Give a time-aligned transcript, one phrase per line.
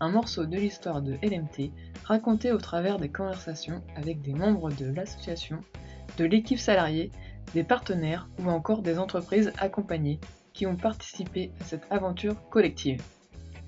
[0.00, 1.70] un morceau de l'histoire de LMT
[2.04, 5.60] raconté au travers des conversations avec des membres de l'association,
[6.18, 7.10] de l'équipe salariée,
[7.54, 10.20] des partenaires ou encore des entreprises accompagnées
[10.52, 13.02] qui ont participé à cette aventure collective.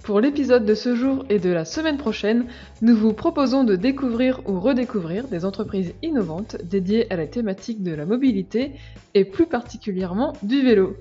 [0.03, 2.47] Pour l'épisode de ce jour et de la semaine prochaine,
[2.81, 7.93] nous vous proposons de découvrir ou redécouvrir des entreprises innovantes dédiées à la thématique de
[7.93, 8.75] la mobilité
[9.15, 10.97] et plus particulièrement du vélo.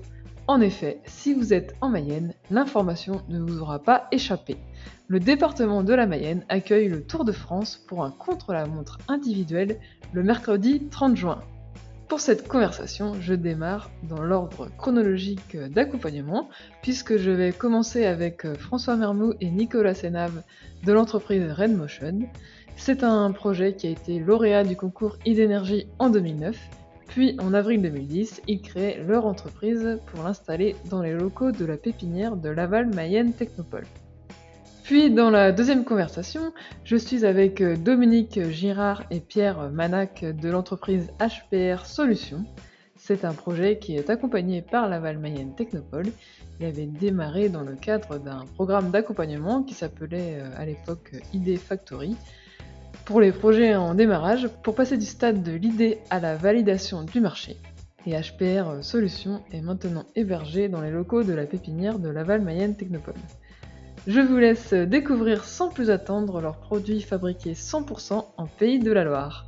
[0.48, 4.56] En effet, si vous êtes en Mayenne, l'information ne vous aura pas échappé.
[5.08, 9.80] Le département de la Mayenne accueille le Tour de France pour un contre-la-montre individuel
[10.12, 11.42] le mercredi 30 juin.
[12.08, 16.48] Pour cette conversation, je démarre dans l'ordre chronologique d'accompagnement,
[16.80, 20.42] puisque je vais commencer avec François Mermou et Nicolas Sénave
[20.84, 22.20] de l'entreprise Red Motion.
[22.76, 26.56] C'est un projet qui a été lauréat du concours e en 2009
[27.08, 31.76] puis, en avril 2010, ils créent leur entreprise pour l'installer dans les locaux de la
[31.76, 33.86] pépinière de Laval Mayenne Technopole.
[34.82, 36.52] Puis, dans la deuxième conversation,
[36.84, 42.44] je suis avec Dominique Girard et Pierre Manac de l'entreprise HPR Solutions.
[42.96, 46.06] C'est un projet qui est accompagné par Laval Mayenne Technopole.
[46.58, 51.58] Il avait démarré dans le cadre d'un programme d'accompagnement qui s'appelait euh, à l'époque ID
[51.58, 52.16] Factory
[53.06, 57.20] pour les projets en démarrage pour passer du stade de l'idée à la validation du
[57.20, 57.56] marché.
[58.04, 62.76] Et HPR Solutions est maintenant hébergé dans les locaux de la pépinière de Laval Mayenne
[62.76, 63.14] Technopole.
[64.08, 69.04] Je vous laisse découvrir sans plus attendre leurs produits fabriqués 100% en Pays de la
[69.04, 69.46] Loire.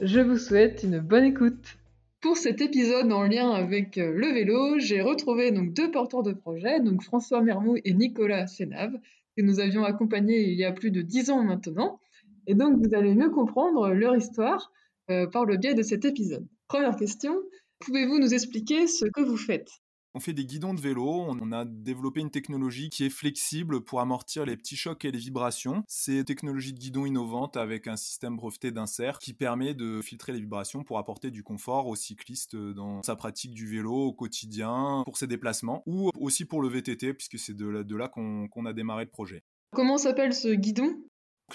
[0.00, 1.76] Je vous souhaite une bonne écoute.
[2.20, 6.78] Pour cet épisode en lien avec le vélo, j'ai retrouvé donc deux porteurs de projet,
[6.78, 8.94] donc François Mermou et Nicolas Sénave,
[9.36, 11.98] que nous avions accompagnés il y a plus de dix ans maintenant.
[12.46, 14.72] Et donc, vous allez mieux comprendre leur histoire
[15.10, 16.46] euh, par le biais de cet épisode.
[16.68, 17.34] Première question,
[17.80, 19.68] pouvez-vous nous expliquer ce que vous faites?
[20.14, 24.00] On fait des guidons de vélo, on a développé une technologie qui est flexible pour
[24.00, 25.84] amortir les petits chocs et les vibrations.
[25.88, 30.32] C'est une technologie de guidon innovante avec un système breveté d'insert qui permet de filtrer
[30.32, 35.02] les vibrations pour apporter du confort aux cyclistes dans sa pratique du vélo au quotidien,
[35.06, 39.04] pour ses déplacements ou aussi pour le VTT puisque c'est de là, qu'on a démarré
[39.04, 39.42] le projet.
[39.74, 40.94] Comment s'appelle ce guidon?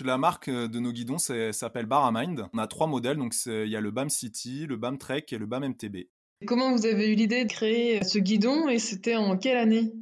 [0.02, 2.48] La marque euh, de nos guidons s'appelle Baramind.
[2.54, 5.38] On a trois modèles, donc il y a le BAM City, le BAM Trek et
[5.38, 6.08] le BAM MTB.
[6.46, 9.94] Comment vous avez eu l'idée de créer ce guidon et c'était en quelle année?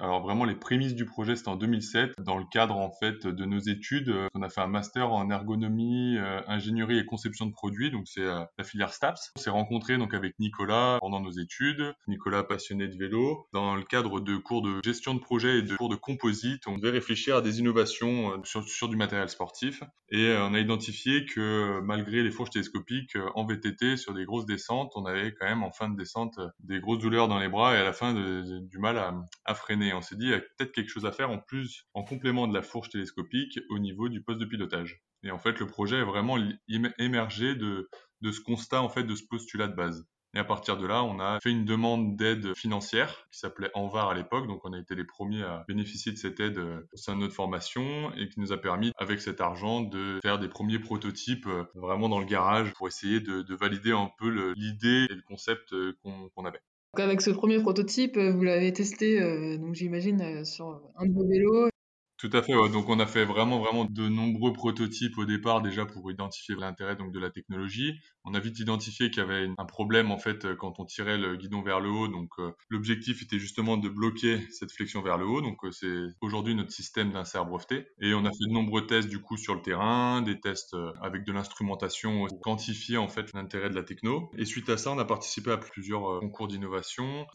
[0.00, 3.44] Alors vraiment les prémices du projet c'était en 2007 dans le cadre en fait de
[3.44, 4.08] nos études.
[4.08, 7.90] Euh, on a fait un master en ergonomie, euh, ingénierie et conception de produits.
[7.90, 9.32] Donc c'est euh, la filière STAPS.
[9.36, 13.46] On s'est rencontré donc avec Nicolas pendant nos études, Nicolas passionné de vélo.
[13.52, 16.78] Dans le cadre de cours de gestion de projet et de cours de composite, on
[16.78, 19.82] devait réfléchir à des innovations sur, sur du matériel sportif.
[20.10, 24.92] Et on a identifié que malgré les fourches télescopiques en VTT sur des grosses descentes,
[24.94, 27.78] on avait quand même en fin de descente des grosses douleurs dans les bras et
[27.78, 29.14] à la fin du mal à,
[29.44, 31.38] à freiner et on s'est dit, il y a peut-être quelque chose à faire en
[31.38, 35.02] plus, en complément de la fourche télescopique au niveau du poste de pilotage.
[35.22, 36.36] Et en fait, le projet est vraiment
[36.98, 37.88] émergé de,
[38.22, 40.06] ce constat, en fait, de ce postulat de base.
[40.34, 44.08] Et à partir de là, on a fait une demande d'aide financière qui s'appelait Envar
[44.08, 44.46] à l'époque.
[44.46, 47.20] Donc, on a été les premiers à bénéficier de cette aide euh, au sein de
[47.20, 51.46] notre formation et qui nous a permis, avec cet argent, de faire des premiers prototypes
[51.46, 55.22] euh, vraiment dans le garage pour essayer de, de valider un peu l'idée et le
[55.22, 56.62] concept euh, qu'on avait.
[56.98, 61.12] Avec ce premier prototype, euh, vous l'avez testé, euh, donc j'imagine, euh, sur un de
[61.14, 61.70] vos vélos.
[62.22, 62.52] Tout à fait.
[62.52, 66.94] Donc on a fait vraiment vraiment de nombreux prototypes au départ déjà pour identifier l'intérêt
[66.94, 67.98] donc de la technologie.
[68.22, 71.34] On a vite identifié qu'il y avait un problème en fait quand on tirait le
[71.34, 72.06] guidon vers le haut.
[72.06, 72.30] Donc
[72.68, 75.40] l'objectif était justement de bloquer cette flexion vers le haut.
[75.40, 77.88] Donc c'est aujourd'hui notre système d'insert breveté.
[78.00, 81.24] Et on a fait de nombreux tests du coup sur le terrain, des tests avec
[81.24, 84.30] de l'instrumentation pour quantifier en fait l'intérêt de la techno.
[84.38, 87.26] Et suite à ça, on a participé à plusieurs concours d'innovation.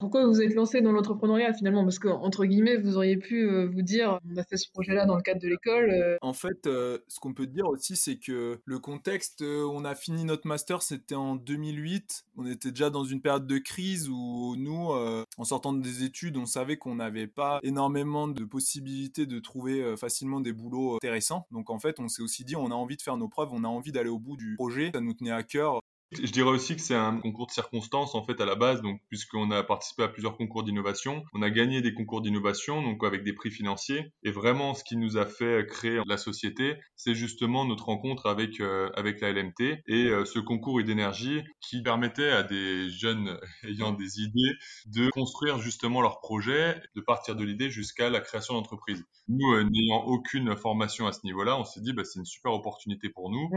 [0.00, 1.84] Pourquoi vous êtes lancé dans l'entrepreneuriat finalement?
[1.84, 5.14] Parce qu'entre guillemets, vous auriez pu euh, vous dire, on a fait ce projet-là dans
[5.14, 5.90] le cadre de l'école.
[5.90, 6.16] Euh.
[6.22, 10.24] En fait, euh, ce qu'on peut dire aussi, c'est que le contexte, on a fini
[10.24, 12.24] notre master, c'était en 2008.
[12.38, 14.88] On était déjà dans une période de crise où nous,
[15.36, 20.40] en sortant des études, on savait qu'on n'avait pas énormément de possibilités de trouver facilement
[20.40, 21.46] des boulots intéressants.
[21.50, 23.64] Donc en fait, on s'est aussi dit, on a envie de faire nos preuves, on
[23.64, 24.90] a envie d'aller au bout du projet.
[24.94, 25.80] Ça nous tenait à cœur
[26.12, 29.00] Je dirais aussi que c'est un concours de circonstances en fait à la base, donc
[29.08, 33.22] puisqu'on a participé à plusieurs concours d'innovation, on a gagné des concours d'innovation, donc avec
[33.22, 34.12] des prix financiers.
[34.24, 38.60] Et vraiment, ce qui nous a fait créer la société, c'est justement notre rencontre avec
[38.60, 43.92] euh, avec la LMT et euh, ce concours d'énergie qui permettait à des jeunes ayant
[43.92, 44.56] des idées
[44.86, 49.04] de construire justement leur projet, de partir de l'idée jusqu'à la création d'entreprise.
[49.28, 52.52] Nous, euh, n'ayant aucune formation à ce niveau-là, on s'est dit bah, c'est une super
[52.52, 53.48] opportunité pour nous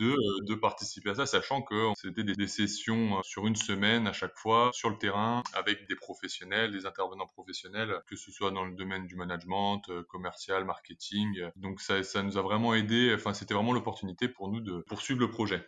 [0.00, 4.12] de de participer à ça, sachant que c'était des, sessions euh, sur une semaine à
[4.12, 8.64] chaque fois sur le terrain avec des professionnels, des intervenants professionnels, que ce soit dans
[8.64, 11.42] le domaine du management, euh, commercial, marketing.
[11.56, 13.12] Donc ça, ça nous a vraiment aidé.
[13.14, 15.62] Enfin, c'était vraiment l'opportunité pour nous de poursuivre le projet.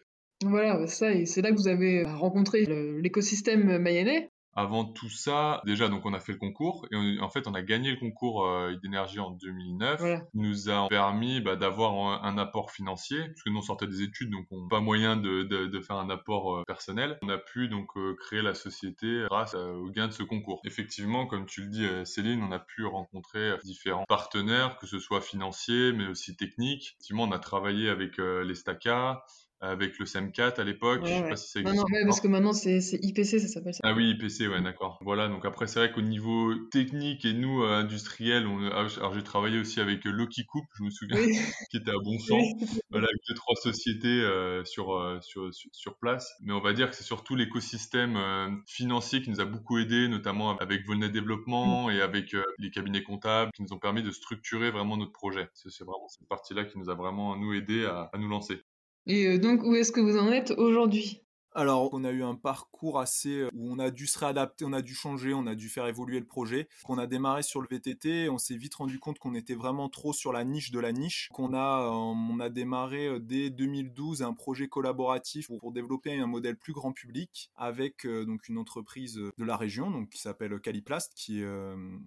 [0.45, 2.67] Voilà, bah, c'est là que vous avez rencontré
[3.01, 7.47] l'écosystème mayennais avant tout ça, déjà, donc on a fait le concours et en fait,
[7.47, 10.00] on a gagné le concours euh, d'énergie en 2009.
[10.00, 10.23] Voilà.
[10.32, 14.31] nous a permis bah, d'avoir un, apport financier parce que nous on sortait des études,
[14.31, 17.19] donc on n'a pas moyen de, de, de, faire un apport euh, personnel.
[17.23, 20.61] On a pu donc euh, créer la société grâce au gain de ce concours.
[20.64, 25.20] Effectivement, comme tu le dis, Céline, on a pu rencontrer différents partenaires, que ce soit
[25.20, 26.94] financiers, mais aussi techniques.
[26.94, 29.23] Effectivement, on a travaillé avec les STACA,
[29.61, 31.00] avec le SEM4 à l'époque.
[31.05, 31.76] je sais pas si ça existe.
[31.76, 33.81] Non, non, parce que maintenant c'est IPC, ça s'appelle ça.
[33.85, 34.99] Ah oui, IPC, ouais, d'accord.
[35.00, 38.67] Voilà, donc après, c'est vrai qu'au niveau technique et nous, euh, industriels, on...
[38.70, 41.17] Ah, alors j'ai travaillé aussi avec euh, Loki Coupe, je me souviens,
[41.70, 42.38] qui était à Bonfort,
[42.91, 46.35] voilà, avec deux, trois sociétés euh, sur, sur, sur, place.
[46.43, 48.19] Mais on va dire que c'est surtout l'écosystème
[48.67, 51.91] financier qui nous a beaucoup aidé, notamment avec Volnet Développement mm.
[51.93, 55.49] et avec les cabinets comptables qui nous ont permis de structurer vraiment notre projet.
[55.55, 58.62] C'est vraiment cette partie-là qui nous a vraiment, nous, aidé à, à nous lancer.
[59.06, 61.25] Et euh, donc, où est-ce que vous en êtes aujourd'hui?
[61.56, 64.75] Alors, on a eu un parcours assez euh, où on a dû se réadapter, on
[64.75, 66.69] a dû changer, on a dû faire évoluer le projet.
[66.87, 70.12] On a démarré sur le VTT, on s'est vite rendu compte qu'on était vraiment trop
[70.12, 71.31] sur la niche de la niche.
[71.32, 76.26] Qu'on a, euh, on a démarré euh, dès 2012 un projet collaboratif pour, développer un
[76.26, 81.12] modèle plus grand public avec donc une entreprise de la région, donc qui s'appelle Caliplast,
[81.14, 81.47] qui est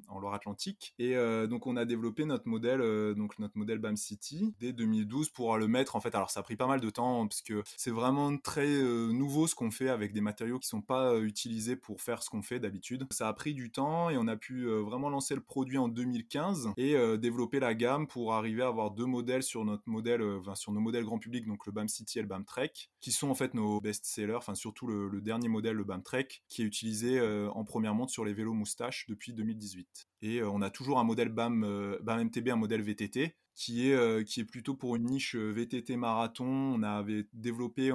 [0.07, 0.95] en Loire-Atlantique.
[0.97, 1.13] Et
[1.47, 2.79] donc on a développé notre modèle,
[3.15, 6.15] donc notre modèle BAM City dès 2012 pour le mettre en fait.
[6.15, 8.81] Alors ça a pris pas mal de temps parce que c'est vraiment très
[9.11, 12.29] nouveau ce qu'on fait avec des matériaux qui sont pas euh, utilisés pour faire ce
[12.29, 13.05] qu'on fait d'habitude.
[13.11, 15.87] Ça a pris du temps et on a pu euh, vraiment lancer le produit en
[15.87, 20.21] 2015 et euh, développer la gamme pour arriver à avoir deux modèles sur notre modèle,
[20.55, 22.71] sur nos modèles grand public, donc le BAM City et le BAM Trek,
[23.01, 26.61] qui sont en fait nos best-sellers, enfin surtout le, dernier modèle, le BAM Trek, qui
[26.61, 30.07] est utilisé en première monte sur les vélos moustaches depuis 2018.
[30.21, 31.65] Et on a toujours un modèle BAM
[32.01, 36.45] MTB, un modèle VTT, qui est, qui est plutôt pour une niche VTT marathon.
[36.45, 37.91] On avait développé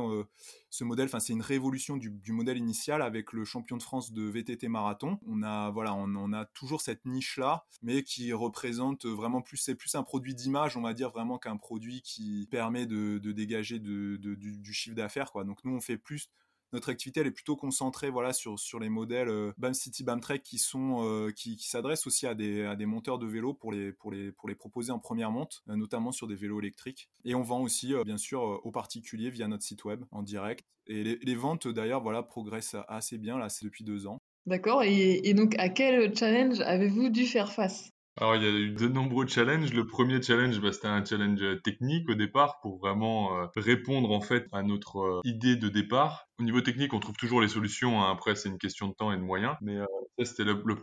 [0.68, 4.24] ce modèle, enfin c'est une révolution du, modèle initial avec le champion de France de
[4.24, 5.18] VTT marathon.
[5.26, 9.94] On a, voilà, on, a toujours cette niche-là, mais qui représente vraiment plus, c'est plus
[9.94, 14.72] un produit d'image, on va dire, vraiment qu'un produit qui permet de, dégager du, du,
[14.74, 15.32] chiffre d'affaires.
[15.32, 15.44] Quoi.
[15.44, 16.28] Donc nous, on fait plus
[16.74, 20.20] notre activité elle est plutôt concentrée voilà sur sur les modèles euh, BAM City, BAM
[20.20, 23.72] Trek qui sont euh, qui, s'adressent aussi à des à des monteurs de vélos pour
[23.72, 27.08] les pour les pour les proposer en première monte, euh, notamment sur des vélos électriques.
[27.24, 30.64] Et on vend aussi bien sûr aux particuliers via notre site web en direct.
[30.86, 34.18] Et les, ventes d'ailleurs voilà progressent assez bien là, c'est depuis deux ans.
[34.46, 34.82] D'accord.
[34.82, 37.88] Et, et, donc, à quel challenge avez-vous dû faire face?
[38.20, 39.72] Alors, il y a eu de nombreux challenges.
[39.72, 44.46] Le premier challenge, bah, c'était un challenge technique au départ pour vraiment répondre en fait
[44.52, 46.28] à notre idée de départ.
[46.40, 48.02] Au niveau technique, on trouve toujours les solutions.
[48.02, 48.10] Hein.
[48.10, 49.54] Après, c'est une question de temps et de moyens.
[49.60, 49.86] Mais euh,
[50.18, 50.74] ça, c'était le,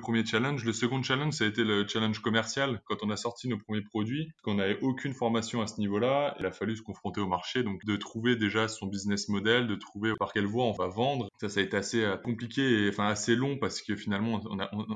[0.00, 0.64] premier challenge.
[0.64, 2.82] Le second challenge, ça a été le challenge commercial.
[2.86, 6.46] Quand on a sorti nos premiers produits, qu'on n'avait aucune formation à ce niveau-là, il
[6.46, 7.62] a fallu se confronter au marché.
[7.62, 11.28] Donc, de trouver déjà son business model, de trouver par quelle voie on va vendre.
[11.40, 14.40] Ça, ça a été assez euh, compliqué et enfin assez long parce que finalement,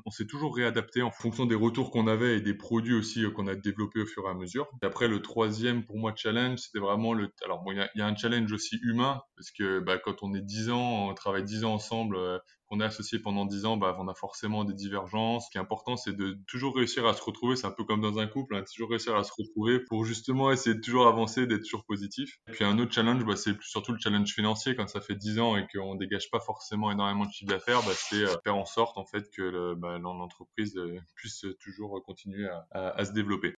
[0.04, 3.30] on s'est toujours réadapté en fonction des retours qu'on avait et des produits aussi euh,
[3.30, 4.66] qu'on a développés au fur et à mesure.
[4.82, 7.30] Et après, le troisième, pour moi, challenge, c'était vraiment le...
[7.44, 10.34] Alors, bon, il y, y, a un challenge aussi humain parce que bah, quand on
[10.34, 13.76] est 10 ans, on travaille 10 ans ensemble, euh, qu'on est associé pendant 10 ans,
[13.76, 15.46] bah, on a forcément des divergences.
[15.46, 17.56] Ce qui est important, c'est de toujours réussir à se retrouver.
[17.56, 20.50] C'est un peu comme dans un couple, hein, toujours réussir à se retrouver pour justement
[20.50, 22.38] essayer de toujours avancer, d'être toujours positif.
[22.48, 24.74] Et puis un autre challenge, bah, c'est surtout le challenge financier.
[24.74, 28.22] Quand ça fait 10 ans et qu'on dégage pas forcément énormément de chiffre d'affaires, c'est
[28.24, 33.12] euh, faire en sorte en fait que l'entreprise euh, puisse toujours continuer à, à se
[33.12, 33.54] développer.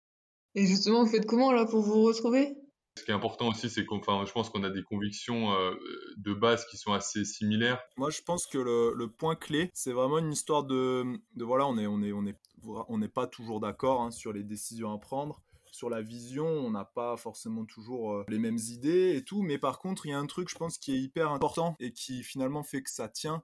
[0.57, 2.57] Et justement, vous faites comment là pour vous retrouver?
[2.96, 5.74] Ce qui est important aussi, c'est qu'on, je pense qu'on a des convictions euh,
[6.16, 7.80] de base qui sont assez similaires.
[7.96, 11.04] Moi, je pense que le, point clé, c'est vraiment une histoire de,
[11.36, 15.42] voilà, on n'est pas toujours d'accord hein, sur les décisions à prendre.
[15.72, 19.58] Sur la vision, on n'a pas forcément toujours euh, les mêmes idées et tout, mais
[19.58, 22.22] par contre, il y a un truc, je pense, qui est hyper important et qui
[22.22, 23.42] finalement fait que ça tient,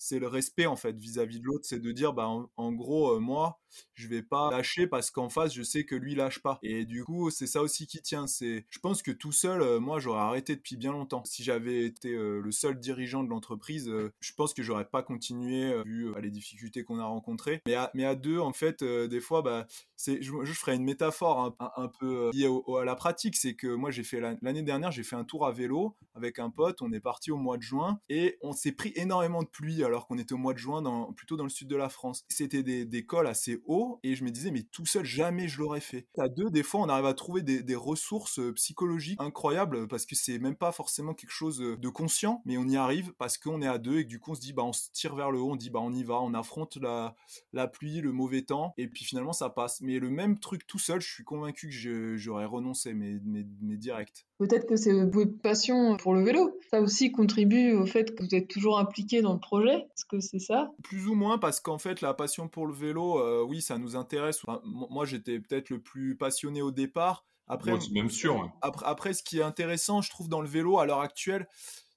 [0.00, 3.20] c'est le respect en fait vis-à-vis de l'autre, c'est de dire bah en, gros euh,
[3.20, 3.60] moi
[3.94, 7.04] je vais pas lâcher parce qu'en face je sais que lui lâche pas et du
[7.04, 8.26] coup c'est ça aussi qui tient.
[8.26, 11.22] C'est je pense que tout seul euh, moi j'aurais arrêté depuis bien longtemps.
[11.26, 15.70] Si j'avais été euh, le seul dirigeant de l'entreprise, je pense que j'aurais pas continué
[15.84, 17.60] vu les difficultés qu'on a rencontrées.
[17.66, 19.66] Mais à, deux en fait des fois bah
[19.96, 22.48] c'est je, je, ferai une métaphore un, peu liée
[22.80, 25.52] à la pratique, c'est que moi j'ai fait l'année dernière j'ai fait un tour à
[25.52, 28.92] vélo avec un pote, on est parti au mois de juin et on s'est pris
[28.96, 30.82] énormément de pluie alors qu'on était au mois de juin,
[31.16, 32.24] plutôt dans le sud de la France.
[32.28, 35.80] C'était des, cols assez hauts et je me disais, mais tout seul, jamais je l'aurais
[35.80, 36.06] fait.
[36.18, 40.14] À deux, des fois, on arrive à trouver des, ressources euh, psychologiques incroyables parce que
[40.14, 43.62] c'est même pas forcément quelque chose euh, de conscient, mais on y arrive parce qu'on
[43.62, 45.30] est à deux et que du coup, on se dit, bah, on se tire vers
[45.30, 47.16] le haut, on dit, bah, on y va, on affronte la,
[47.52, 49.80] la pluie, le mauvais temps et puis finalement, ça passe.
[49.80, 53.76] Mais le même truc tout seul, je suis convaincu que j'aurais renoncé, mais, mais, mais
[53.76, 54.26] direct.
[54.38, 56.58] Peut-être que c'est votre passion pour le vélo.
[56.70, 59.79] Ça aussi contribue au fait que vous êtes toujours impliqué dans le projet.
[59.80, 60.70] Est-ce que c'est ça?
[60.82, 63.96] Plus ou moins, parce qu'en fait, la passion pour le vélo, euh, oui, ça nous
[63.96, 64.40] intéresse.
[64.64, 67.24] moi, j'étais peut-être le plus passionné au départ.
[67.46, 68.50] Après, même sûr.
[68.62, 71.48] Après, après, ce qui est intéressant, je trouve, dans le vélo à l'heure actuelle,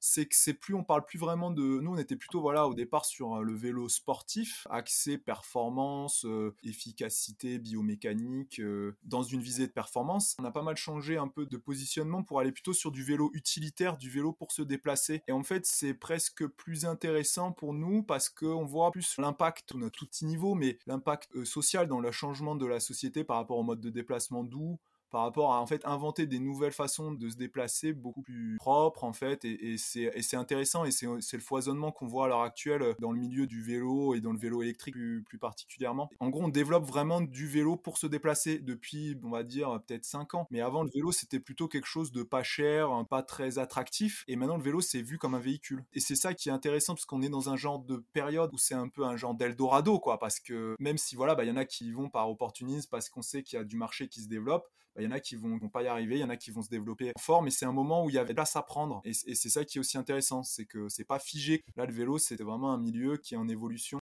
[0.05, 1.61] c'est que c'est plus, on parle plus vraiment de.
[1.61, 6.53] Nous, on était plutôt, voilà, au départ sur euh, le vélo sportif, accès performance, euh,
[6.61, 10.35] efficacité biomécanique, euh, dans une visée de performance.
[10.39, 13.31] On a pas mal changé un peu de positionnement pour aller plutôt sur du vélo
[13.33, 15.23] utilitaire, du vélo pour se déplacer.
[15.29, 19.83] Et en fait, c'est presque plus intéressant pour nous parce qu'on voit plus l'impact, on
[19.83, 23.57] a tout petit niveau, mais l'impact social dans le changement de la société par rapport
[23.57, 24.81] au mode de déplacement doux,
[25.13, 29.03] par rapport à en fait inventer des nouvelles façons de se déplacer beaucoup plus propres
[29.03, 32.95] en fait et, et c'est intéressant et c'est le foisonnement qu'on voit à l'heure actuelle
[32.99, 36.09] dans le milieu du vélo et dans le vélo électrique plus, plus, particulièrement.
[36.19, 40.05] En gros, on développe vraiment du vélo pour se déplacer depuis, on va dire, peut-être
[40.05, 40.47] 5 ans.
[40.51, 44.23] Mais avant, le vélo, c'était plutôt quelque chose de pas cher, pas très attractif.
[44.27, 45.83] Et maintenant, le vélo, c'est vu comme un véhicule.
[45.93, 48.57] Et c'est ça qui est intéressant parce qu'on est dans un genre de période où
[48.57, 50.19] c'est un peu un genre d'Eldorado, quoi.
[50.19, 52.89] Parce que même si, voilà, bah, il y en a qui y vont par opportunisme
[52.89, 55.11] parce qu'on sait qu'il y a du marché qui se développe, bah, il y en
[55.11, 57.41] a qui vont, pas y arriver, il y en a qui vont se développer fort,
[57.41, 59.01] mais c'est un moment où il y avait place à prendre.
[59.05, 61.63] Et, c'est ça qui est aussi intéressant, c'est que c'est pas figé.
[61.75, 63.99] Là, le vélo, c'était vraiment un milieu qui est en évolution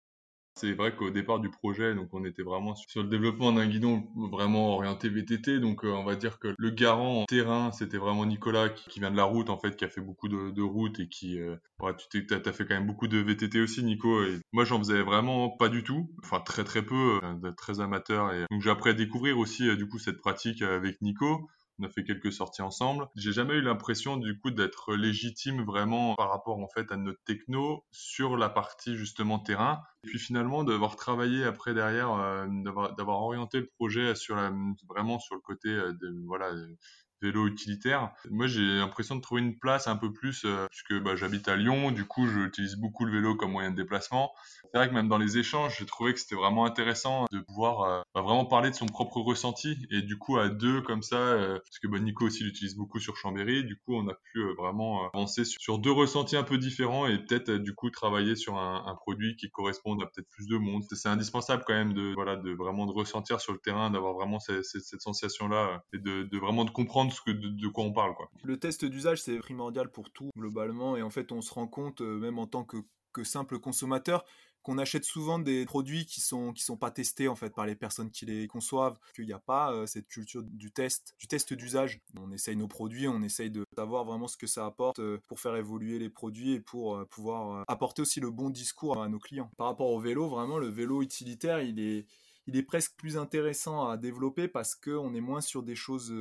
[0.59, 4.05] c'est vrai qu'au départ du projet, donc on était vraiment sur le développement d'un guidon
[4.31, 5.61] vraiment orienté VTT.
[5.61, 9.11] Donc euh, on va dire que le garant en terrain, c'était vraiment Nicolas qui, vient
[9.11, 11.57] de la route en fait, qui a fait beaucoup de, de routes et qui, euh,
[12.11, 14.23] tu as, fait quand même beaucoup de VTT aussi, Nico.
[14.53, 18.33] Moi, j'en faisais vraiment pas du tout, enfin très très peu, euh, très amateur.
[18.33, 21.49] Et donc j'ai appris à découvrir aussi du coup cette pratique avec Nico
[21.79, 23.09] on a fait quelques sorties ensemble.
[23.17, 27.23] J'ai jamais eu l'impression du coup d'être légitime vraiment par rapport en fait à notre
[27.25, 29.83] techno sur la partie justement terrain.
[30.05, 32.47] Et puis finalement d'avoir travaillé après derrière, euh,
[32.97, 34.37] d'avoir orienté le projet sur
[34.89, 35.93] vraiment sur le côté euh,
[36.27, 36.53] voilà
[37.23, 38.11] vélo utilitaire.
[38.31, 41.57] Moi, j'ai l'impression de trouver une place un peu plus, euh, puisque bah, j'habite à
[41.57, 44.33] Lyon, du coup, j'utilise beaucoup le vélo comme moyen de déplacement.
[44.73, 47.83] C'est vrai que même dans les échanges, j'ai trouvé que c'était vraiment intéressant de pouvoir
[47.83, 49.77] euh, bah, vraiment parler de son propre ressenti.
[49.91, 53.01] Et du coup, à deux comme ça, euh, parce que bah, Nico aussi l'utilise beaucoup
[53.01, 57.07] sur Chambéry, du coup, on a pu vraiment avancer sur, deux ressentis un peu différents
[57.07, 60.83] et peut-être du coup travailler sur un, produit qui corresponde à peut-être plus de monde.
[60.91, 64.41] C'est indispensable quand même de voilà de vraiment de ressentir sur le terrain, d'avoir vraiment
[64.41, 68.15] cette, cette sensation-là et de, de vraiment de comprendre de, quoi on parle.
[68.43, 72.01] Le test d'usage, c'est primordial pour tout, globalement, et en fait, on se rend compte,
[72.01, 72.79] euh, même en tant que,
[73.25, 74.27] simple consommateur,
[74.63, 77.77] qu'on achète souvent des produits qui sont qui sont pas testés en fait par les
[77.77, 81.55] personnes qui les conçoivent, qu'il n'y a pas euh, cette culture du test, du test
[81.55, 82.03] d'usage.
[82.21, 85.41] On essaye nos produits, on essaye de savoir vraiment ce que ça apporte euh, pour
[85.41, 89.51] faire évoluer les produits et pour pouvoir apporter aussi le bon discours à nos clients.
[89.57, 92.07] Par rapport au vélo, vraiment le vélo utilitaire, il est
[92.47, 96.13] il est presque plus intéressant à développer parce qu'on est moins sur des choses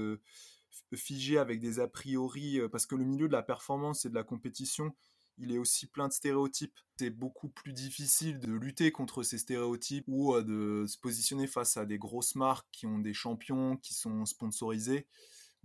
[0.95, 4.15] figé avec des a priori, euh, parce que le milieu de la performance et de
[4.15, 4.95] la compétition,
[5.37, 6.79] il est aussi plein de stéréotypes.
[6.97, 11.77] C'est beaucoup plus difficile de lutter contre ces stéréotypes ou euh, de se positionner face
[11.77, 15.07] à des grosses marques qui ont des champions, qui sont sponsorisés.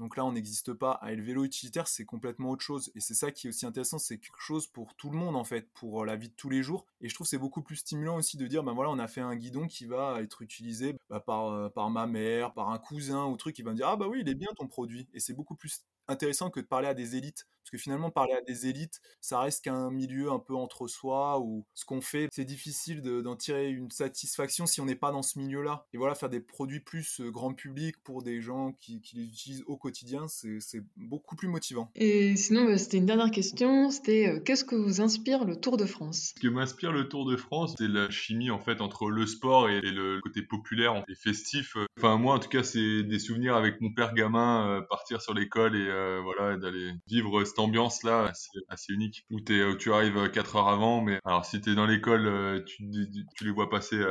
[0.00, 0.98] Donc là, on n'existe pas.
[1.02, 2.90] Ah, le vélo utilitaire, c'est complètement autre chose.
[2.94, 5.44] Et c'est ça qui est aussi intéressant, c'est quelque chose pour tout le monde, en
[5.44, 6.86] fait, pour euh, la vie de tous les jours.
[7.02, 9.20] Et je trouve c'est beaucoup plus stimulant aussi de dire, ben voilà, on a fait
[9.20, 13.26] un guidon qui va être utilisé bah, par, euh, par ma mère, par un cousin
[13.26, 15.06] ou truc, qui va me dire, ah bah oui, il est bien ton produit.
[15.12, 17.46] Et c'est beaucoup plus intéressant que de parler à des élites.
[17.70, 21.38] Parce que finalement, parler à des élites, ça reste qu'un milieu un peu entre soi
[21.38, 25.22] où ce qu'on fait, c'est difficile d'en tirer une satisfaction si on n'est pas dans
[25.22, 25.86] ce milieu-là.
[25.92, 29.62] Et voilà, faire des produits plus euh, grand public pour des gens qui, les utilisent
[29.68, 31.92] au quotidien, c'est beaucoup plus motivant.
[31.94, 35.76] Et sinon, bah, c'était une dernière question, c'était euh, qu'est-ce que vous inspire le Tour
[35.76, 36.32] de France?
[36.34, 39.68] Ce que m'inspire le Tour de France, c'est la chimie en fait entre le sport
[39.68, 41.76] et, le côté populaire et festif.
[41.96, 45.34] Enfin, moi en tout cas, c'est des souvenirs avec mon père gamin, euh, partir sur
[45.34, 49.24] l'école et voilà, d'aller vivre cette ambiance-là, c'est assez unique.
[49.30, 52.90] Où, es, tu arrives 4 heures avant, mais alors si tu es dans l'école, tu,
[53.36, 54.02] tu, les vois passer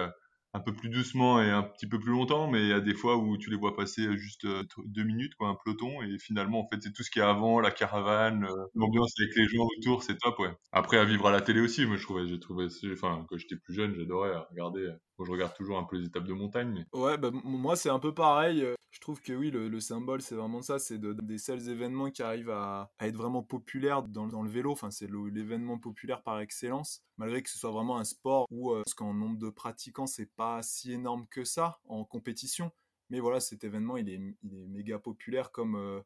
[0.53, 2.96] un peu plus doucement et un petit peu plus longtemps, mais il y a des
[2.96, 6.18] fois où tu les vois passer euh, juste euh, deux minutes, quoi, un peloton, et
[6.18, 9.48] finalement, en fait, c'est tout ce qui est avant, la caravane, euh, l'ambiance avec les
[9.48, 10.51] gens autour, c'est top, ouais.
[10.72, 13.58] Après, à vivre à la télé aussi, moi, je trouvais, j'ai trouvé, enfin, quand j'étais
[13.58, 14.89] plus jeune, j'adorais regarder.
[15.24, 16.86] Je regarde toujours un peu les étapes de montagne.
[16.94, 18.66] Ouais, bah, moi, c'est un peu pareil.
[18.92, 22.24] Je trouve que oui, le, symbole, c'est vraiment ça, c'est de, des seuls événements qui
[22.24, 24.72] arrivent à, être vraiment populaires dans, le vélo.
[24.72, 28.96] Enfin, c'est l'événement populaire par excellence, malgré que ce soit vraiment un sport où, parce
[28.96, 32.72] qu'en nombre de pratiquants, c'est pas si énorme que ça en compétition.
[33.10, 36.02] Mais voilà, cet événement, il est, il est méga populaire comme, euh,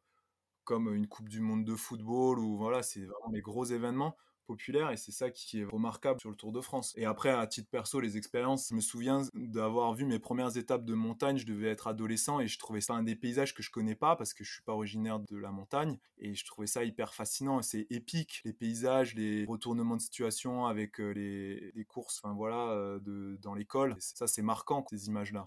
[0.64, 4.90] comme une Coupe du Monde de football ou voilà, c'est vraiment les gros événements populaire
[4.90, 6.92] et c'est ça qui est remarquable sur le Tour de France.
[6.96, 10.84] Et après, à titre perso, les expériences, je me souviens d'avoir vu mes premières étapes
[10.84, 13.70] de montagne, je devais être adolescent et je trouvais ça un des paysages que je
[13.70, 16.84] connais pas parce que je suis pas originaire de la montagne et je trouvais ça
[16.84, 22.34] hyper fascinant, c'est épique, les paysages, les retournements de situation avec euh, les, courses, enfin
[22.34, 23.96] voilà, euh, de, dans l'école.
[23.98, 25.44] Ça, c'est marquant, ces images-là.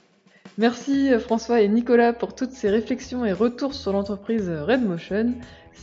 [0.58, 5.36] Merci euh, François et Nicolas pour toutes ces réflexions et retours sur l'entreprise Redmotion.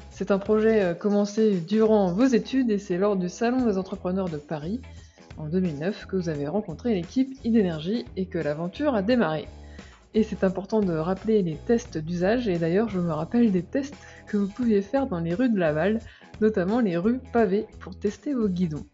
[0.09, 4.29] C'est un projet euh, commencé durant vos études et c'est lors du Salon des entrepreneurs
[4.29, 4.81] de Paris
[5.37, 9.47] en 2009 que vous avez rencontré l'équipe Idénergie et que l'aventure a démarré.
[10.13, 13.95] Et c'est important de rappeler les tests d'usage, et d'ailleurs je me rappelle des tests
[14.27, 15.99] que vous pouviez faire dans les rues de Laval,
[16.41, 18.85] notamment les rues pavées, pour tester vos guidons.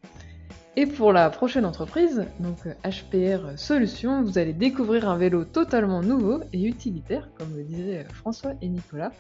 [0.78, 6.42] Et pour la prochaine entreprise, donc HPR Solutions, vous allez découvrir un vélo totalement nouveau
[6.52, 9.14] et utilitaire, comme le disaient François et Nicolas.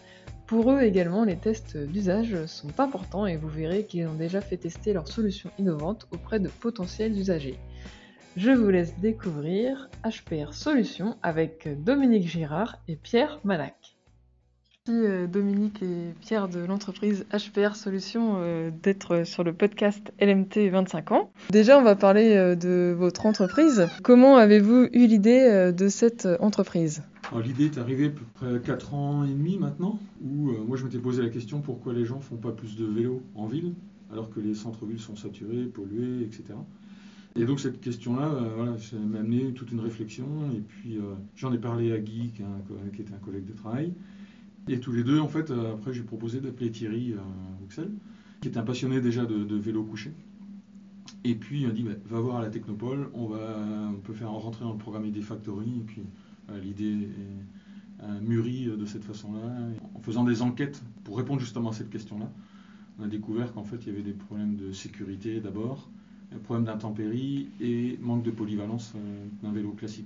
[0.47, 4.57] Pour eux également, les tests d'usage sont importants et vous verrez qu'ils ont déjà fait
[4.57, 7.57] tester leurs solutions innovantes auprès de potentiels usagers.
[8.37, 13.95] Je vous laisse découvrir HPR Solutions avec Dominique Girard et Pierre Manac.
[14.87, 20.69] Merci euh, Dominique et Pierre de l'entreprise HPR Solutions euh, d'être sur le podcast LMT
[20.69, 21.31] 25 ans.
[21.49, 23.87] Déjà, on va parler euh, de votre entreprise.
[24.03, 27.03] Comment avez-vous eu l'idée de cette entreprise?
[27.41, 30.99] L'idée est arrivée à peu près 4 ans et demi maintenant, où moi je m'étais
[30.99, 33.75] posé la question pourquoi les gens font pas plus de vélo en ville,
[34.11, 36.55] alors que les centres-villes sont saturés, pollués, etc.
[37.37, 40.25] Et donc cette question-là, euh, voilà, ça m'a amené toute une réflexion.
[40.55, 42.41] Et puis euh, j'en ai parlé à Guy, qui,
[43.01, 43.93] était un collègue de travail.
[44.69, 47.13] Et tous les deux, en fait, euh, après j'ai proposé d'appeler Thierry
[47.61, 47.91] Wuxel,
[48.41, 50.13] qui était un passionné déjà de, vélo couché.
[51.25, 54.13] Et puis il m'a dit, bah, va voir à la Technopole, on, va, on peut
[54.13, 55.79] faire rentrer dans le programme ID Factory.
[55.81, 56.03] Et puis
[56.63, 57.09] l'idée
[58.01, 59.41] est mûrie de cette façon-là.
[59.93, 62.31] En faisant des enquêtes pour répondre justement à cette question-là,
[62.97, 65.89] on a découvert qu'en fait il y avait des problèmes de sécurité d'abord,
[66.39, 70.05] problème d'intempéries et manque de polyvalence euh, d'un vélo classique.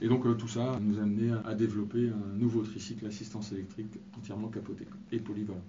[0.00, 3.98] Et donc euh, tout ça nous a amené à développer un nouveau tricycle assistance électrique
[4.16, 5.60] entièrement capoté et polyvalent.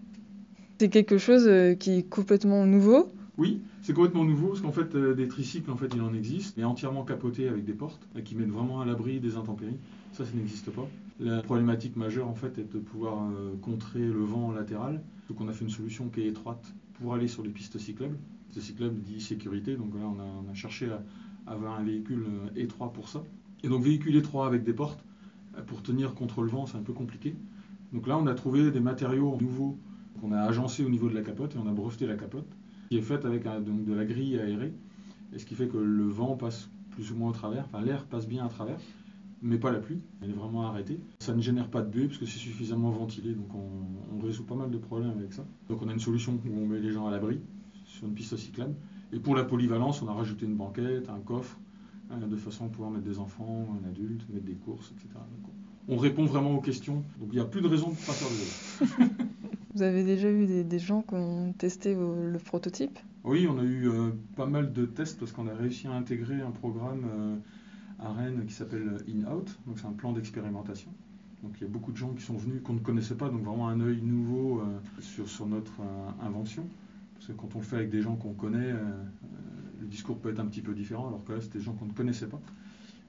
[0.79, 3.11] C'est quelque chose euh, qui est complètement nouveau?
[3.37, 6.63] Oui, c'est complètement nouveau parce qu'en fait des tricycles en fait il en existe, mais
[6.63, 9.77] entièrement capotés avec des portes qui mettent vraiment à l'abri des intempéries.
[10.13, 10.87] Ça, ça n'existe pas.
[11.19, 13.29] La problématique majeure en fait est de pouvoir
[13.61, 15.03] contrer le vent latéral.
[15.29, 18.17] Donc on a fait une solution qui est étroite pour aller sur les pistes cyclables
[18.59, 21.03] ce cyclable dit sécurité, donc là on a, cherché à,
[21.45, 23.23] avoir un véhicule euh, étroit pour ça.
[23.63, 25.03] Et donc véhicule étroit avec des portes,
[25.57, 27.35] euh, pour tenir contre le vent, c'est un peu compliqué.
[27.93, 29.77] Donc là on a trouvé des matériaux nouveaux
[30.19, 32.47] qu'on a agencés au niveau de la capote et on a breveté la capote,
[32.89, 34.73] qui est faite avec donc de la grille aérée,
[35.33, 38.05] et ce qui fait que le vent passe plus ou moins au travers, enfin l'air
[38.05, 38.79] passe bien à travers,
[39.43, 40.99] mais pas la pluie, elle est vraiment arrêtée.
[41.19, 44.45] Ça ne génère pas de buée parce que c'est suffisamment ventilé, donc on, on, résout
[44.45, 45.45] pas mal de problèmes avec ça.
[45.69, 47.39] Donc on a une solution où on met les gens à l'abri,
[47.97, 48.75] sur une piste cyclable.
[49.11, 51.57] Et pour la polyvalence, on a rajouté une banquette, un coffre,
[52.11, 55.19] euh, de façon à pouvoir mettre des enfants, un adulte, mettre des courses, etc.
[55.87, 57.03] on répond vraiment aux questions.
[57.19, 59.23] Donc il n'y a plus de raison de ne pas faire de vélo.
[59.75, 62.97] Vous avez déjà eu des, gens qui ont testé le prototype?
[63.23, 66.41] Oui, on a eu euh, pas mal de tests parce qu'on a réussi à intégrer
[66.41, 67.35] un programme euh,
[67.99, 69.55] à Rennes qui s'appelle In-Out.
[69.67, 70.89] Donc c'est un plan d'expérimentation.
[71.43, 73.43] Donc il y a beaucoup de gens qui sont venus qu'on ne connaissait pas, donc
[73.43, 74.63] vraiment un œil nouveau
[74.99, 75.73] sur, sur, notre
[76.23, 76.67] invention.
[77.27, 79.27] Parce que quand on le fait avec des gens qu'on connaît, euh, euh,
[79.81, 81.87] le discours peut être un petit peu différent, alors que là, c'était des gens qu'on
[81.87, 82.39] ne connaissait pas.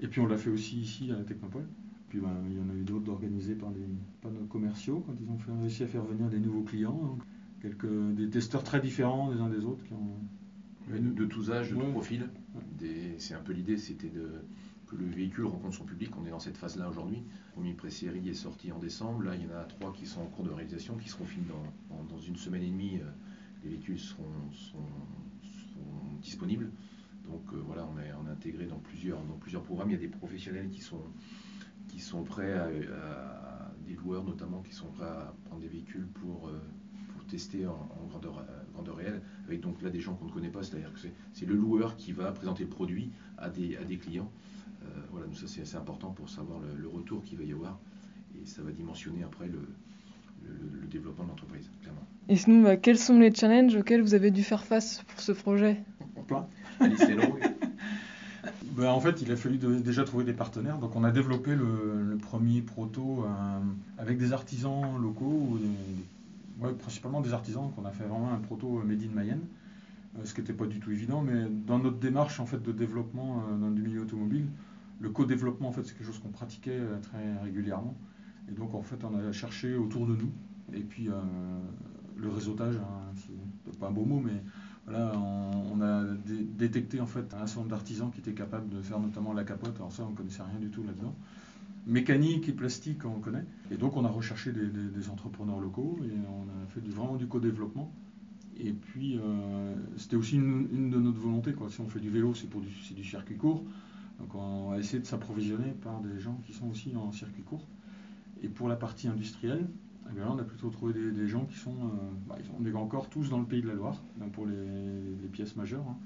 [0.00, 1.66] Et puis on l'a fait aussi ici à la Technopole.
[2.08, 3.86] Puis ben, il y en a eu d'autres organisés par des
[4.20, 7.16] panneaux commerciaux quand ils ont fait, réussi à faire venir des nouveaux clients.
[7.62, 9.84] quelques, des testeurs très différents les uns des autres.
[9.84, 10.16] Qui ont...
[10.90, 12.28] de tous âges, de tous profils.
[13.18, 14.30] C'est un peu l'idée, c'était de
[14.88, 16.10] que le véhicule rencontre son public.
[16.18, 17.18] On est dans cette phase-là aujourd'hui.
[17.18, 19.22] Le premier pré-série est sorti en décembre.
[19.22, 21.44] Là, il y en a trois qui sont en cours de réalisation, qui seront finis
[21.46, 22.98] dans, dans, une semaine et demie.
[23.58, 24.24] Euh, les véhicules seront,
[26.20, 26.70] disponibles.
[27.28, 29.90] Donc euh, voilà, on est, intégré dans plusieurs, dans plusieurs programmes.
[29.90, 31.02] Il y a des professionnels qui sont,
[31.86, 32.68] qui sont prêts à,
[33.86, 36.60] des loueurs notamment qui sont prêts à prendre des véhicules pour, euh,
[37.12, 40.62] pour tester en, grandeur, grandeur, réelle, avec donc là des gens qu'on ne connaît pas,
[40.62, 41.00] c'est-à-dire que
[41.32, 44.30] c'est le loueur qui va présenter le produit à des, à des clients.
[44.82, 47.78] Euh, voilà, donc ça c'est assez important pour savoir le, retour qu'il va y avoir
[48.40, 49.60] et ça va dimensionner après le,
[50.44, 52.06] le, développement de l'entreprise, clairement.
[52.28, 55.32] Et sinon, bah, quels sont les challenges auxquels vous avez dû faire face pour ce
[55.32, 55.82] projet?
[56.26, 56.46] Plein.
[56.80, 57.36] long.
[58.78, 60.78] Ben, en fait, il a fallu déjà trouver des partenaires.
[60.78, 63.58] Donc, on a développé le, premier proto euh,
[63.96, 65.58] avec des artisans locaux,
[66.78, 69.40] principalement des artisans, qu'on a fait vraiment un proto Made in Mayenne,
[70.16, 71.22] euh, ce qui n'était pas du tout évident.
[71.22, 74.46] Mais dans notre démarche en fait, de développement euh, dans le milieu automobile,
[75.00, 77.96] le co-développement, en fait, c'est quelque chose qu'on pratiquait très régulièrement.
[78.48, 80.30] Et donc, en fait, on a cherché autour de nous.
[80.72, 81.08] Et puis,
[82.16, 83.12] le réseautage, hein,
[83.64, 84.42] c'est pas un beau mot, mais
[84.86, 88.98] voilà, on, a détecté en fait un certain nombre d'artisans qui étaient capables de faire
[88.98, 89.76] notamment la capote.
[89.76, 91.14] Alors ça, on ne connaissait rien du tout là-dedans.
[91.86, 93.44] Mécanique et plastique, on connaît.
[93.70, 97.26] Et donc, on a recherché des, entrepreneurs locaux et on a fait du, vraiment du
[97.26, 97.92] co-développement.
[98.58, 101.52] Et puis, euh, c'était aussi une, de notre volonté.
[101.52, 101.70] Quoi.
[101.70, 103.64] Si on fait du vélo, c'est du, du circuit court.
[104.18, 107.66] Donc, on va essayer de s'approvisionner par des gens qui sont aussi en circuit court.
[108.42, 109.66] Et pour la partie industrielle,
[110.16, 111.74] eh on a plutôt trouvé des, gens qui sont.
[111.74, 115.84] Euh, on est encore tous dans le pays de la Loire, pour les, pièces majeures.
[115.88, 115.96] Hein.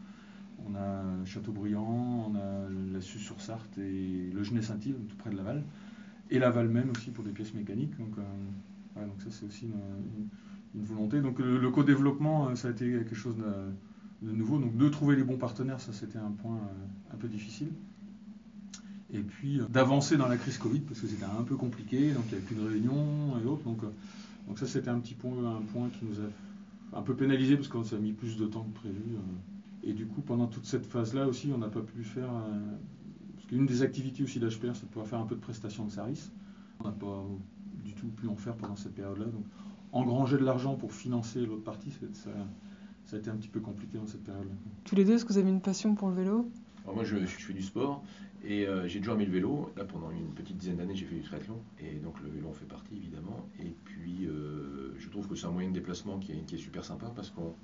[0.66, 5.62] On a Châteaubriand, on a la Suze-sur-Sarthe et le Genet-Saint-Yves, tout près de Laval.
[6.30, 7.96] Et Laval même aussi pour des pièces mécaniques.
[7.98, 9.66] Donc, euh, ça, c'est aussi
[10.74, 11.20] une, volonté.
[11.20, 14.58] Donc le, co-développement, euh, ça a été quelque chose de, de, nouveau.
[14.58, 16.60] Donc de trouver les bons partenaires, ça, c'était un point
[17.12, 17.68] un peu difficile
[19.12, 22.24] et puis euh, d'avancer dans la crise Covid parce que c'était un peu compliqué, donc
[22.26, 23.62] il n'y avait plus de réunions et autres.
[23.64, 23.88] Donc, euh,
[24.48, 27.68] donc ça c'était un petit point, un point qui nous a un peu pénalisé parce
[27.68, 29.02] qu'on s'est mis plus de temps que prévu.
[29.14, 29.88] Euh.
[29.88, 32.30] Et du coup pendant toute cette phase-là aussi on n'a pas pu faire
[33.34, 35.90] parce qu'une des activités aussi d'HPR c'est de pouvoir faire un peu de prestations de
[35.90, 36.30] service.
[36.78, 37.24] On n'a pas
[37.84, 39.24] du tout pu en faire pendant cette période-là.
[39.24, 39.44] Donc
[39.90, 42.30] engranger de l'argent pour financer l'autre partie, ça,
[43.04, 44.54] ça a été un petit peu compliqué dans cette période-là.
[44.84, 46.48] Tous les deux, est-ce que vous avez une passion pour le vélo?
[46.86, 48.02] Moi, je, fais du sport
[48.44, 49.70] et euh, j'ai toujours aimé le vélo.
[49.76, 51.60] Là, pendant une petite dizaine d'années, j'ai fait du triathlon.
[51.78, 53.48] Et donc, le vélo en fait partie, évidemment.
[53.60, 57.12] Et puis, euh, je trouve que c'est un moyen de déplacement qui est, super sympa
[57.14, 57.54] parce qu'on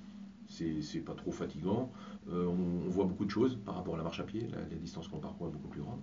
[0.46, 1.92] c'est pas trop fatigant.
[2.30, 4.48] Euh, on, voit beaucoup de choses par rapport à la marche à pied.
[4.50, 6.00] La, distance qu'on parcourt est beaucoup plus grande.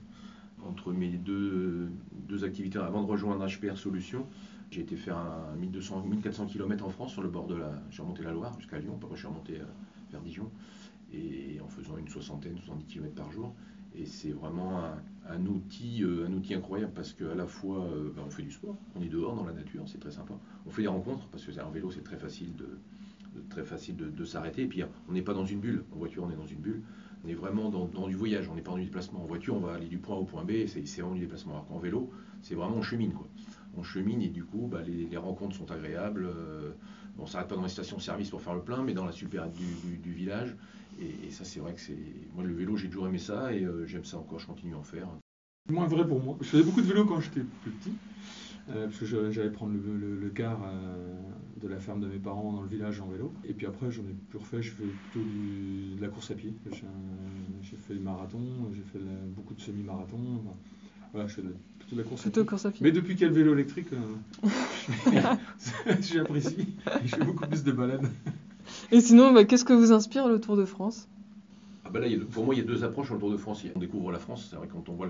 [0.64, 1.90] Entre mes deux,
[2.28, 4.28] deux activités, avant de rejoindre HPR Solutions,
[4.70, 7.72] j'ai été faire un 1200, 1400 km en France sur le bord de la.
[7.90, 9.00] J'ai remonté la Loire jusqu'à Lyon.
[9.02, 9.54] Après, je suis remonté
[10.12, 10.52] vers Dijon.
[11.16, 13.54] Et en faisant une soixantaine, 70 km par jour.
[13.98, 14.82] Et c'est vraiment
[15.30, 18.52] un, outil, euh, un outil incroyable parce qu'à la fois, euh, bah, on fait du
[18.52, 20.34] sport, on est dehors dans la nature, c'est très sympa.
[20.66, 22.68] On fait des rencontres parce que un vélo, c'est très facile de,
[23.50, 24.64] très facile de, s'arrêter.
[24.64, 25.84] Et puis, on n'est pas dans une bulle.
[25.94, 26.82] En voiture, on est dans une bulle.
[27.24, 29.24] On est vraiment dans, du voyage, on n'est pas dans du déplacement.
[29.24, 31.54] En voiture, on va aller du point A au point B, c'est vraiment du déplacement.
[31.54, 33.14] Alors qu'en vélo, c'est vraiment on chemine.
[33.14, 33.28] Quoi.
[33.78, 36.26] On chemine et du coup, bah, les, rencontres sont agréables.
[36.26, 36.72] Euh,
[37.18, 39.50] on ne s'arrête pas dans les stations-service pour faire le plein, mais dans la super
[39.50, 40.56] du village.
[41.00, 41.98] Et, ça, c'est vrai que c'est.
[42.34, 44.78] Moi, le vélo, j'ai toujours aimé ça et euh, j'aime ça encore, je continue à
[44.78, 45.08] en faire.
[45.70, 46.38] Moins vrai pour moi.
[46.42, 47.94] Je faisais beaucoup de vélo quand j'étais plus petit,
[48.70, 51.14] euh, parce que j'allais prendre le, le, car euh,
[51.60, 53.34] de la ferme de mes parents dans le village en vélo.
[53.44, 56.54] Et puis après, j'en ai plus refait, je fais plutôt de la course à pied.
[57.62, 58.40] J'ai fait le marathon,
[58.74, 59.04] j'ai fait
[59.36, 60.44] beaucoup de semi-marathons.
[61.12, 62.82] voilà, je fais plutôt de la course, à pied.
[62.84, 63.88] Mais depuis qu'il y a le vélo électrique,
[66.02, 66.76] j'apprécie.
[67.04, 68.08] je fais beaucoup plus de balades.
[68.96, 71.10] Et sinon, bah, qu'est-ce que vous inspire le Tour de France?
[71.84, 72.00] Ah bah
[72.32, 73.62] Pour moi, il y a deux approches sur le Tour de France.
[73.76, 75.10] On découvre la France, c'est vrai quand on voit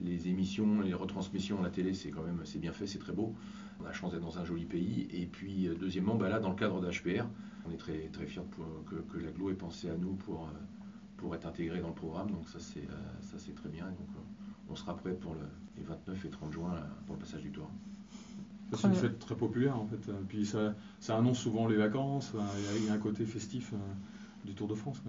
[0.00, 3.12] les, émissions, les retransmissions à la télé, c'est quand même c'est bien fait, c'est très
[3.12, 3.34] beau.
[3.80, 5.08] On a la chance d'être dans un joli pays.
[5.10, 7.26] Et puis, euh, deuxièmement, bah là, dans le cadre d'HPR,
[7.66, 8.42] on est très, très fiers
[8.88, 10.60] que, que l'aglo ait pensé à nous pour, euh,
[11.16, 12.30] pour être intégré dans le programme.
[12.30, 13.86] Donc ça, c'est euh, ça très bien.
[13.86, 14.22] donc,
[14.70, 15.34] on sera prêt pour
[15.76, 16.74] les 29 et 30 juin
[17.06, 17.68] pour le passage du Tour.
[18.72, 20.10] C'est une fête très populaire en fait.
[20.28, 22.32] Puis ça, ça annonce souvent les vacances.
[22.78, 23.76] Il y a un côté festif euh,
[24.44, 25.02] du Tour de France.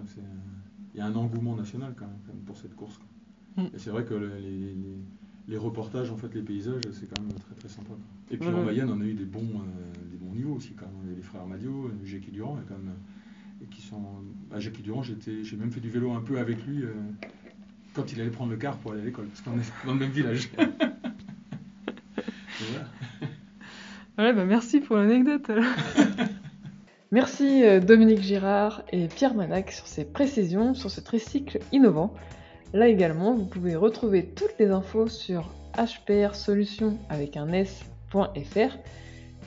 [0.94, 2.98] Il y a un engouement national quand même, pour cette course.
[3.56, 3.64] Mm.
[3.74, 4.74] Et c'est vrai que les,
[5.48, 7.92] les, reportages, en fait, les paysages, c'est quand même très très sympa.
[8.30, 10.86] Et puis en Mayenne, on a eu des bons, euh, des bons niveaux aussi quand
[10.86, 11.16] même.
[11.16, 12.94] Les frères Madio, Jackie Durand, quand même,
[13.62, 14.02] et qui sont.
[14.50, 16.92] Bah, Jackie Durand, j'ai même fait du vélo un peu avec lui euh,
[17.94, 19.98] quand il allait prendre le car pour aller à l'école, parce qu'on est dans le
[19.98, 20.50] même village.
[20.56, 22.88] voilà.
[24.18, 25.48] Bah merci pour l'anecdote.
[27.12, 32.12] merci euh, Dominique Girard et Pierre Manac sur ces précisions sur ce tricycle innovant.
[32.72, 38.76] Là également, vous pouvez retrouver toutes les infos sur hprsolutions avec un s.fr.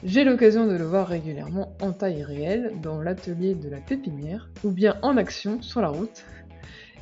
[0.06, 4.72] J'ai l'occasion de le voir régulièrement en taille réelle dans l'atelier de la pépinière ou
[4.72, 6.24] bien en action sur la route.